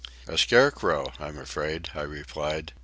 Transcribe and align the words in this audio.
"A 0.27 0.35
scarecrow, 0.35 1.13
I'm 1.19 1.37
afraid," 1.37 1.91
I 1.93 2.01
replied. 2.01 2.73